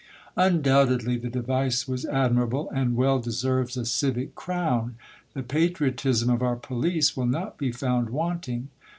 [0.35, 4.95] Undoubtedly, the device was admirable, and well deserves a civic crown;
[5.35, 8.69] the patriotism of our police will not be found wanting.